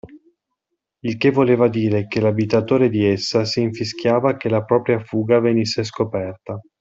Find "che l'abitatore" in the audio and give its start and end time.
2.07-2.89